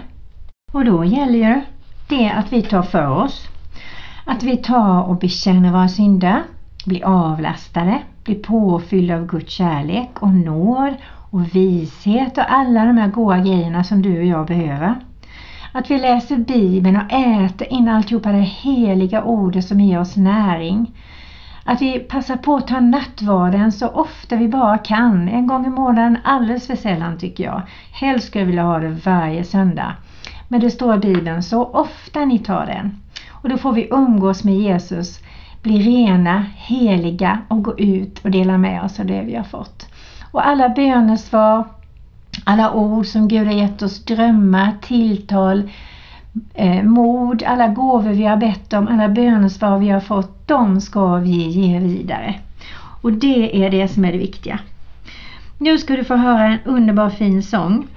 Och 0.72 0.86
då 0.86 1.06
gäller 1.06 1.40
ju 1.40 1.62
det 2.08 2.30
att 2.30 2.54
vi 2.54 2.62
tar 2.62 2.84
för 2.84 3.08
oss. 3.08 3.48
Att 4.26 4.44
vi 4.44 4.58
tar 4.58 5.04
och 5.04 5.18
bekänner 5.18 5.72
våra 5.72 5.88
synder, 5.88 6.44
blir 6.86 7.06
avlastade, 7.06 8.02
blir 8.24 8.36
påfyllda 8.36 9.16
av 9.16 9.26
Guds 9.26 9.54
kärlek 9.54 10.10
och 10.20 10.34
nåd 10.34 10.96
och 11.06 11.56
vishet 11.56 12.38
och 12.38 12.54
alla 12.54 12.86
de 12.86 12.98
här 12.98 13.08
goda 13.08 13.38
grejerna 13.38 13.84
som 13.84 14.02
du 14.02 14.20
och 14.20 14.26
jag 14.26 14.48
behöver. 14.48 14.96
Att 15.72 15.92
vi 15.92 16.00
läser 16.00 16.38
Bibeln 16.38 16.96
och 16.96 17.14
äter 17.14 17.74
in 17.74 17.88
alltihopa 17.88 18.32
det 18.32 18.42
heliga 18.42 19.24
ordet 19.24 19.66
som 19.66 19.80
ger 19.80 20.00
oss 20.00 20.16
näring. 20.16 20.92
Att 21.64 21.82
vi 21.82 22.00
passar 22.00 22.36
på 22.36 22.56
att 22.56 22.68
ta 22.68 22.80
nattvarden 22.80 23.72
så 23.72 23.88
ofta 23.88 24.36
vi 24.36 24.48
bara 24.48 24.78
kan. 24.78 25.30
En 25.30 25.48
gång 25.48 25.66
i 25.66 25.70
månaden 25.70 26.18
alldeles 26.24 26.68
för 26.68 26.76
sällan 26.76 27.18
tycker 27.18 27.44
jag. 27.44 27.62
Helst 27.92 28.28
skulle 28.28 28.42
jag 28.42 28.48
vilja 28.48 28.64
ha 28.64 28.80
det 28.80 28.90
varje 28.90 29.44
söndag. 29.44 29.96
Men 30.48 30.60
det 30.60 30.72
står 30.72 30.96
i 30.96 31.00
Bibeln 31.00 31.44
så 31.44 31.66
ofta 31.66 32.26
ni 32.26 32.40
tar 32.40 32.66
den. 32.66 33.02
Och 33.30 33.50
då 33.50 33.58
får 33.58 33.74
vi 33.74 33.88
umgås 33.92 34.44
med 34.44 34.56
Jesus, 34.56 35.20
bli 35.62 35.80
rena, 35.80 36.46
heliga 36.56 37.40
och 37.48 37.64
gå 37.64 37.80
ut 37.80 38.26
och 38.26 38.32
dela 38.32 38.58
med 38.58 38.84
oss 38.84 39.00
av 39.00 39.06
det 39.06 39.22
vi 39.22 39.36
har 39.36 39.44
fått. 39.44 39.88
Och 40.32 40.48
alla 40.48 40.70
bönesvar, 40.70 41.64
alla 42.44 42.74
ord 42.74 43.06
som 43.06 43.28
Gud 43.28 43.48
har 43.48 43.54
gett 43.54 43.82
oss, 43.82 44.06
drömmar, 44.06 44.78
tilltal, 44.82 45.70
eh, 46.54 46.84
mod, 46.84 47.44
alla 47.44 47.68
gåvor 47.68 48.10
vi 48.10 48.26
har 48.26 48.38
bett 48.38 48.74
om, 48.74 48.88
alla 48.88 49.10
bönesvar 49.10 49.80
vi 49.80 49.90
har 49.90 50.00
fått, 50.00 50.48
de 50.48 50.82
ska 50.82 51.16
vi 51.16 51.48
ge 51.48 51.80
vidare. 51.80 52.36
Och 53.02 53.14
det 53.14 53.66
är 53.66 53.70
det 53.70 53.88
som 53.88 54.06
är 54.06 54.12
det 54.12 54.18
viktiga. 54.18 54.60
Nu 55.58 55.78
ska 55.78 55.96
du 55.96 56.04
få 56.04 56.16
höra 56.16 56.48
en 56.48 56.60
underbar 56.66 57.10
fin 57.10 57.44
sång. 57.44 57.88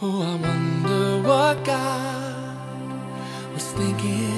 Oh, 0.00 0.22
I 0.22 0.36
wonder 0.36 1.28
what 1.28 1.64
God 1.64 2.56
was 3.52 3.64
thinking 3.72 4.30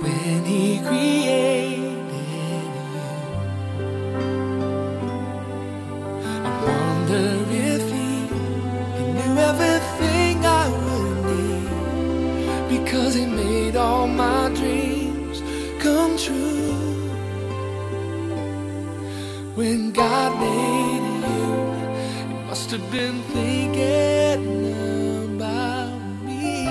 when 0.00 0.44
He 0.46 0.78
created 0.78 1.17
must 22.70 22.82
have 22.82 22.92
been 22.92 23.22
thinking 23.32 24.72
about 25.36 25.98
me. 26.22 26.66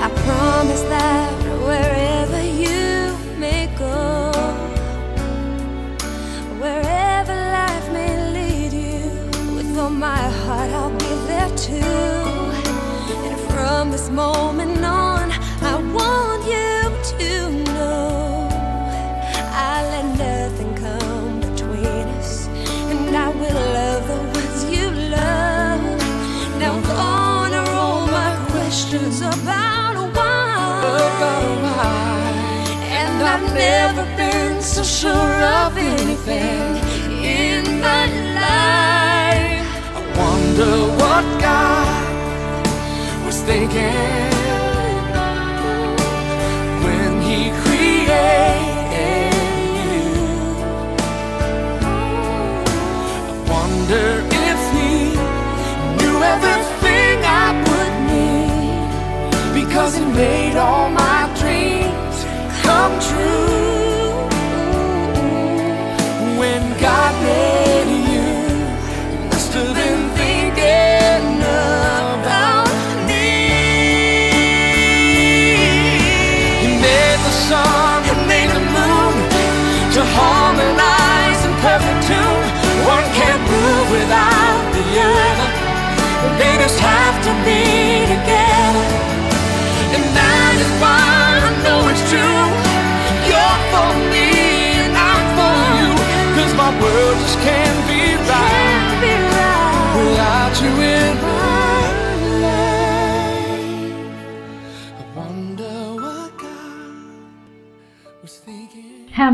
I 0.00 0.08
promise 0.24 0.82
that 0.84 1.30
wherever 1.66 2.42
you 2.42 3.14
may 3.38 3.66
go, 3.76 4.32
wherever 6.58 7.34
life 7.34 7.92
may 7.92 8.32
lead 8.32 8.72
you, 8.72 9.04
with 9.54 9.78
all 9.78 9.90
my 9.90 10.16
heart 10.16 10.70
I'll 10.70 10.98
be 10.98 11.14
there 11.26 11.50
too. 11.58 12.32
And 13.28 13.38
from 13.50 13.90
this 13.90 14.08
moment 14.08 14.81
so 34.72 34.82
sure 34.82 35.12
of 35.12 35.76
anything 35.76 36.76
in 37.22 37.62
my 37.82 38.06
life. 38.40 39.68
I 39.98 40.02
wonder 40.16 40.74
what 41.00 41.24
God 41.38 43.26
was 43.26 43.38
thinking 43.42 44.32
when 46.84 47.20
He 47.20 47.50
created 47.64 49.34
you. 49.76 50.00
I 53.28 53.34
wonder 53.52 54.06
if 54.48 54.60
He 54.76 54.92
knew 55.98 56.16
everything 56.34 57.16
I 57.44 57.48
would 57.68 57.94
need 58.12 59.60
because 59.60 59.98
He 59.98 60.04
made 60.06 60.56
all 60.56 60.88
my 60.88 61.28
dreams 61.38 62.16
come 62.64 62.98
true. 63.10 63.61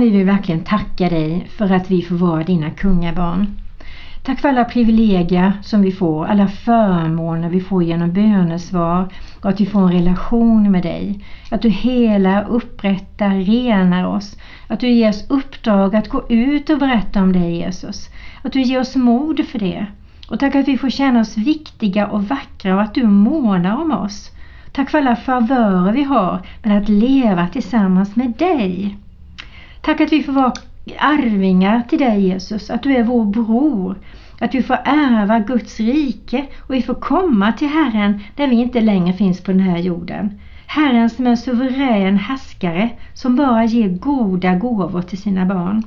Vill 0.09 0.19
vi 0.19 0.25
verkligen 0.25 0.65
tacka 0.65 1.09
dig 1.09 1.47
för 1.57 1.73
att 1.73 1.91
vi 1.91 2.03
får 2.03 2.15
vara 2.15 2.43
dina 2.43 2.71
kungabarn. 2.71 3.47
Tack 4.23 4.41
för 4.41 4.49
alla 4.49 4.65
privilegier 4.65 5.53
som 5.63 5.83
vi 5.83 5.93
får, 5.93 6.27
alla 6.27 6.49
förmåner 6.49 7.49
vi 7.49 7.61
får 7.61 7.83
genom 7.83 8.13
bönesvar 8.13 9.09
och 9.41 9.51
att 9.51 9.61
vi 9.61 9.67
får 9.67 9.81
en 9.81 9.93
relation 9.93 10.71
med 10.71 10.83
dig. 10.83 11.25
Att 11.51 11.63
du 11.63 11.69
helar, 11.69 12.47
upprättar, 12.49 13.31
renar 13.31 14.07
oss. 14.07 14.37
Att 14.67 14.81
du 14.81 14.89
ger 14.89 15.09
oss 15.09 15.25
uppdrag 15.29 15.97
att 15.97 16.09
gå 16.09 16.29
ut 16.29 16.71
och 16.71 16.79
berätta 16.79 17.23
om 17.23 17.33
dig 17.33 17.57
Jesus. 17.57 18.11
Att 18.43 18.53
du 18.53 18.63
ger 18.63 18.81
oss 18.81 18.97
mod 18.97 19.47
för 19.47 19.59
det. 19.59 19.87
Och 20.29 20.41
tack 20.41 20.55
att 20.55 20.69
vi 20.69 20.79
får 20.79 20.91
känna 20.91 21.21
oss 21.21 21.37
viktiga 21.37 22.07
och 22.07 22.25
vackra 22.25 22.75
och 22.75 22.83
att 22.83 22.95
du 22.95 23.07
månar 23.07 23.83
om 23.83 23.93
oss. 23.93 24.31
Tack 24.73 24.91
för 24.91 24.99
alla 24.99 25.17
favörer 25.17 25.93
vi 25.93 26.03
har 26.03 26.43
med 26.63 26.79
att 26.79 26.89
leva 26.89 27.49
tillsammans 27.49 28.17
med 28.17 28.31
dig. 28.39 28.99
Tack 29.81 30.01
att 30.01 30.13
vi 30.13 30.23
får 30.23 30.33
vara 30.33 30.53
arvingar 30.99 31.83
till 31.89 31.99
dig 31.99 32.21
Jesus, 32.21 32.71
att 32.71 32.83
du 32.83 32.97
är 32.97 33.03
vår 33.03 33.25
bror, 33.25 33.99
att 34.39 34.55
vi 34.55 34.63
får 34.63 34.79
ärva 34.85 35.39
Guds 35.39 35.81
rike 35.81 36.47
och 36.59 36.75
vi 36.75 36.83
får 36.83 36.95
komma 36.95 37.53
till 37.53 37.69
Herren 37.69 38.21
där 38.37 38.47
vi 38.47 38.57
inte 38.57 38.81
längre 38.81 39.13
finns 39.13 39.41
på 39.41 39.53
den 39.53 39.61
här 39.61 39.79
jorden. 39.79 40.41
Herren 40.67 41.11
som 41.11 41.27
är 41.27 41.31
en 41.31 41.37
suverän 41.37 42.17
härskare 42.17 42.91
som 43.15 43.37
bara 43.37 43.65
ger 43.65 43.89
goda 43.89 44.55
gåvor 44.55 45.03
till 45.03 45.19
sina 45.19 45.47
barn. 45.47 45.83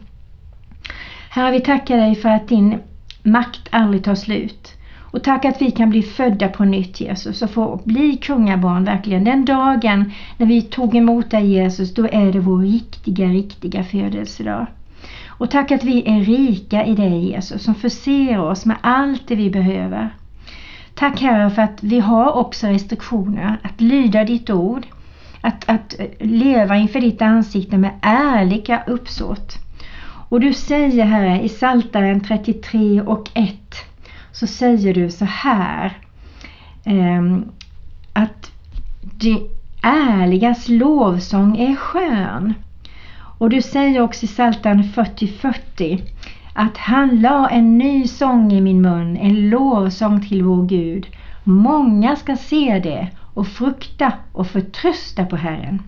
Herre, 1.30 1.52
vi 1.52 1.60
tackar 1.60 1.98
dig 1.98 2.16
för 2.16 2.30
att 2.30 2.48
din 2.48 2.80
makt 3.24 3.68
aldrig 3.70 4.04
tar 4.04 4.16
slut. 4.16 4.78
Och 5.12 5.24
tack 5.24 5.46
att 5.46 5.62
vi 5.62 5.72
kan 5.72 5.90
bli 5.90 6.04
födda 6.04 6.48
på 6.48 6.64
nytt 6.66 7.02
Jesus 7.02 7.42
och 7.42 7.50
få 7.50 7.82
bli 7.84 8.18
kungabarn 8.18 8.84
verkligen. 8.84 9.24
Den 9.24 9.46
dagen 9.46 10.12
när 10.38 10.46
vi 10.46 10.62
tog 10.62 10.96
emot 10.96 11.32
dig 11.32 11.46
Jesus, 11.48 11.94
då 11.94 12.08
är 12.12 12.32
det 12.32 12.40
vår 12.40 12.62
riktiga, 12.62 13.28
riktiga 13.28 13.84
födelsedag. 13.84 14.66
Och 15.28 15.52
tack 15.52 15.72
att 15.72 15.84
vi 15.84 16.10
är 16.10 16.20
rika 16.20 16.86
i 16.86 16.96
dig 16.96 17.26
Jesus 17.26 17.64
som 17.64 17.76
förser 17.76 18.40
oss 18.40 18.66
med 18.66 18.78
allt 18.82 19.28
det 19.28 19.36
vi 19.36 19.50
behöver. 19.50 20.10
Tack 20.96 21.22
Herre 21.22 21.50
för 21.50 21.62
att 21.62 21.84
vi 21.84 22.00
har 22.00 22.32
också 22.32 22.68
restriktioner 22.68 23.58
att 23.64 23.82
lyda 23.82 24.24
ditt 24.24 24.50
ord, 24.50 24.86
att, 25.42 25.70
att 25.70 25.96
leva 26.20 26.78
inför 26.78 27.02
ditt 27.02 27.22
ansikte 27.22 27.78
med 27.78 27.92
ärliga 28.02 28.84
uppsåt. 28.88 29.58
Och 30.30 30.40
du 30.40 30.54
säger 30.54 31.06
Herre 31.06 31.42
i 31.44 31.50
Psaltaren 31.50 32.22
33 32.22 33.02
och 33.02 33.30
1 33.34 33.91
så 34.32 34.48
säger 34.48 34.94
du 34.94 35.12
så 35.12 35.26
här 35.26 35.98
ehm, 36.84 37.46
att 38.14 38.52
det 39.02 39.40
ärligas 39.82 40.70
lovsång 40.70 41.58
är 41.58 41.76
skön. 41.76 42.54
Och 43.38 43.50
du 43.50 43.62
säger 43.62 44.02
också 44.02 44.26
i 44.26 44.28
Psaltaren 44.28 44.84
40.40 44.84 46.02
att 46.54 46.78
han 46.78 47.22
la 47.22 47.50
en 47.50 47.78
ny 47.78 48.08
sång 48.08 48.52
i 48.52 48.62
min 48.62 48.82
mun, 48.82 49.18
en 49.18 49.50
lovsång 49.50 50.28
till 50.28 50.44
vår 50.44 50.66
Gud. 50.66 51.08
Många 51.44 52.16
ska 52.16 52.36
se 52.36 52.80
det 52.84 53.08
och 53.34 53.48
frukta 53.48 54.14
och 54.32 54.48
förtrösta 54.48 55.26
på 55.26 55.36
Herren. 55.36 55.82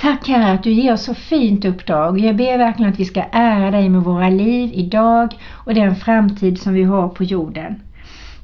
Tack 0.00 0.28
Herre 0.28 0.52
att 0.52 0.62
du 0.62 0.72
ger 0.72 0.92
oss 0.92 1.04
så 1.04 1.14
fint 1.14 1.64
uppdrag. 1.64 2.20
Jag 2.20 2.36
ber 2.36 2.58
verkligen 2.58 2.92
att 2.92 3.00
vi 3.00 3.04
ska 3.04 3.24
ära 3.32 3.70
dig 3.70 3.88
med 3.88 4.02
våra 4.02 4.28
liv 4.28 4.70
idag 4.74 5.34
och 5.50 5.74
den 5.74 5.96
framtid 5.96 6.60
som 6.60 6.74
vi 6.74 6.82
har 6.82 7.08
på 7.08 7.24
jorden. 7.24 7.82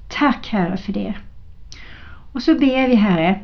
Tack 0.09 0.49
Herre 0.49 0.77
för 0.77 0.93
det. 0.93 1.14
Och 2.33 2.43
så 2.43 2.55
ber 2.55 2.88
vi 2.88 2.95
Herre 2.95 3.40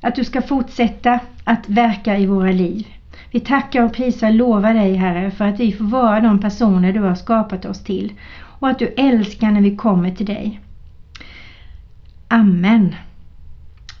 att 0.00 0.14
du 0.14 0.24
ska 0.24 0.42
fortsätta 0.42 1.20
att 1.44 1.68
verka 1.68 2.18
i 2.18 2.26
våra 2.26 2.52
liv. 2.52 2.86
Vi 3.30 3.40
tackar 3.40 3.82
och 3.84 3.94
prisar 3.94 4.28
och 4.28 4.34
lovar 4.34 4.74
dig 4.74 4.94
Herre 4.94 5.30
för 5.30 5.44
att 5.44 5.60
vi 5.60 5.72
får 5.72 5.84
vara 5.84 6.20
de 6.20 6.40
personer 6.40 6.92
du 6.92 7.00
har 7.00 7.14
skapat 7.14 7.64
oss 7.64 7.84
till 7.84 8.12
och 8.34 8.68
att 8.68 8.78
du 8.78 8.86
älskar 8.86 9.50
när 9.50 9.60
vi 9.60 9.76
kommer 9.76 10.10
till 10.10 10.26
dig. 10.26 10.60
Amen. 12.28 12.94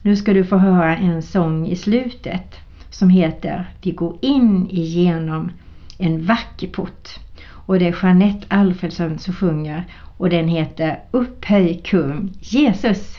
Nu 0.02 0.16
ska 0.16 0.32
du 0.32 0.44
få 0.44 0.56
höra 0.56 0.96
en 0.96 1.22
sång 1.22 1.66
i 1.66 1.76
slutet 1.76 2.56
som 2.90 3.10
heter 3.10 3.70
Vi 3.82 3.90
går 3.90 4.16
in 4.20 4.70
igenom 4.70 5.52
en 5.98 6.24
vacker 6.24 6.68
port. 6.68 7.08
Och 7.50 7.78
det 7.78 7.88
är 7.88 7.98
Jeanette 8.02 8.46
Alfredsson 8.48 9.18
som 9.18 9.34
sjunger 9.34 9.84
och 10.16 10.30
den 10.30 10.48
heter 10.48 11.00
Upphöj 11.10 11.80
kung 11.84 12.32
Jesus. 12.40 13.16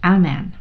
Amen. 0.00 0.52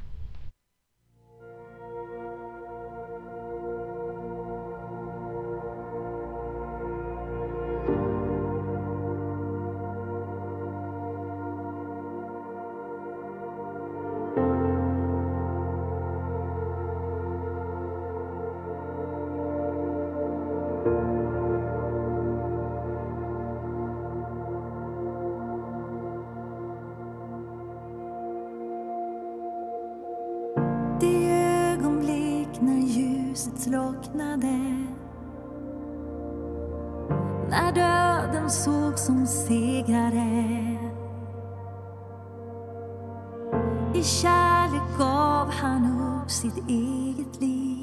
I 43.96 44.04
kärlek 44.04 44.98
gav 44.98 45.52
han 45.52 45.86
upp 45.86 46.32
sitt 46.32 46.58
eget 46.70 47.42
liv. 47.42 47.75